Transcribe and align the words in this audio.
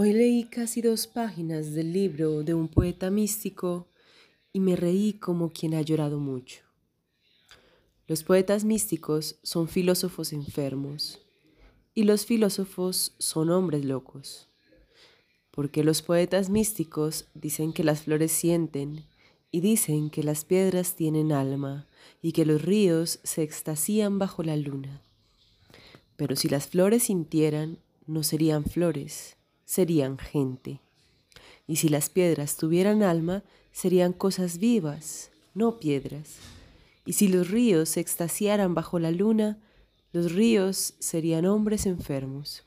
Hoy 0.00 0.12
leí 0.12 0.44
casi 0.44 0.80
dos 0.80 1.08
páginas 1.08 1.74
del 1.74 1.92
libro 1.92 2.44
de 2.44 2.54
un 2.54 2.68
poeta 2.68 3.10
místico 3.10 3.88
y 4.52 4.60
me 4.60 4.76
reí 4.76 5.14
como 5.14 5.50
quien 5.50 5.74
ha 5.74 5.82
llorado 5.82 6.20
mucho. 6.20 6.62
Los 8.06 8.22
poetas 8.22 8.62
místicos 8.62 9.40
son 9.42 9.66
filósofos 9.66 10.32
enfermos 10.32 11.18
y 11.96 12.04
los 12.04 12.26
filósofos 12.26 13.16
son 13.18 13.50
hombres 13.50 13.84
locos, 13.84 14.48
porque 15.50 15.82
los 15.82 16.00
poetas 16.00 16.48
místicos 16.48 17.26
dicen 17.34 17.72
que 17.72 17.82
las 17.82 18.02
flores 18.02 18.30
sienten 18.30 19.04
y 19.50 19.62
dicen 19.62 20.10
que 20.10 20.22
las 20.22 20.44
piedras 20.44 20.94
tienen 20.94 21.32
alma 21.32 21.88
y 22.22 22.30
que 22.30 22.46
los 22.46 22.62
ríos 22.62 23.18
se 23.24 23.42
extasían 23.42 24.20
bajo 24.20 24.44
la 24.44 24.56
luna. 24.56 25.02
Pero 26.16 26.36
si 26.36 26.48
las 26.48 26.68
flores 26.68 27.02
sintieran, 27.02 27.80
no 28.06 28.22
serían 28.22 28.64
flores, 28.64 29.37
serían 29.68 30.16
gente. 30.16 30.80
Y 31.66 31.76
si 31.76 31.90
las 31.90 32.08
piedras 32.08 32.56
tuvieran 32.56 33.02
alma, 33.02 33.44
serían 33.70 34.14
cosas 34.14 34.56
vivas, 34.56 35.30
no 35.52 35.78
piedras. 35.78 36.36
Y 37.04 37.12
si 37.12 37.28
los 37.28 37.50
ríos 37.50 37.90
se 37.90 38.00
extasiaran 38.00 38.74
bajo 38.74 38.98
la 38.98 39.10
luna, 39.10 39.58
los 40.10 40.32
ríos 40.32 40.94
serían 41.00 41.44
hombres 41.44 41.84
enfermos. 41.84 42.64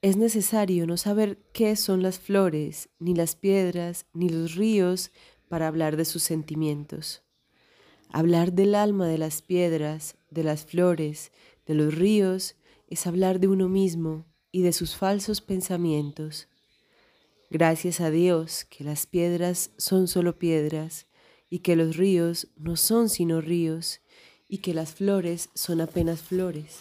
Es 0.00 0.16
necesario 0.16 0.86
no 0.86 0.96
saber 0.96 1.38
qué 1.52 1.74
son 1.74 2.04
las 2.04 2.20
flores, 2.20 2.88
ni 3.00 3.16
las 3.16 3.34
piedras, 3.34 4.06
ni 4.12 4.28
los 4.28 4.54
ríos 4.54 5.10
para 5.48 5.66
hablar 5.66 5.96
de 5.96 6.04
sus 6.04 6.22
sentimientos. 6.22 7.24
Hablar 8.10 8.52
del 8.52 8.76
alma 8.76 9.08
de 9.08 9.18
las 9.18 9.42
piedras, 9.42 10.14
de 10.30 10.44
las 10.44 10.64
flores, 10.64 11.32
de 11.66 11.74
los 11.74 11.92
ríos, 11.96 12.54
es 12.86 13.08
hablar 13.08 13.40
de 13.40 13.48
uno 13.48 13.68
mismo, 13.68 14.24
y 14.50 14.62
de 14.62 14.72
sus 14.72 14.96
falsos 14.96 15.40
pensamientos. 15.40 16.48
Gracias 17.50 18.00
a 18.00 18.10
Dios 18.10 18.64
que 18.64 18.84
las 18.84 19.06
piedras 19.06 19.70
son 19.78 20.08
solo 20.08 20.38
piedras 20.38 21.06
y 21.50 21.60
que 21.60 21.76
los 21.76 21.96
ríos 21.96 22.48
no 22.56 22.76
son 22.76 23.08
sino 23.08 23.40
ríos 23.40 24.00
y 24.48 24.58
que 24.58 24.74
las 24.74 24.92
flores 24.92 25.50
son 25.54 25.80
apenas 25.80 26.20
flores. 26.20 26.78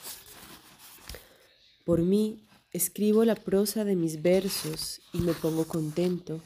Por 1.86 2.02
mí 2.02 2.44
escribo 2.72 3.24
la 3.24 3.36
prosa 3.36 3.86
de 3.86 3.96
mis 3.96 4.22
versos 4.22 5.02
y 5.14 5.20
me 5.20 5.34
pongo 5.34 5.66
contento 5.66 6.42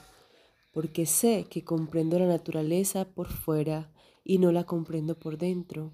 porque 0.73 1.06
sé 1.06 1.47
que 1.50 1.63
comprendo 1.63 2.17
la 2.19 2.28
naturaleza 2.28 3.06
por 3.06 3.28
fuera 3.28 3.91
y 4.23 4.38
no 4.38 4.52
la 4.52 4.63
comprendo 4.63 5.17
por 5.17 5.38
dentro, 5.38 5.91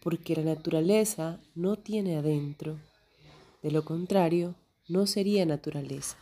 porque 0.00 0.34
la 0.34 0.42
naturaleza 0.42 1.40
no 1.54 1.76
tiene 1.76 2.16
adentro. 2.16 2.78
De 3.62 3.70
lo 3.70 3.84
contrario, 3.84 4.56
no 4.88 5.06
sería 5.06 5.46
naturaleza. 5.46 6.16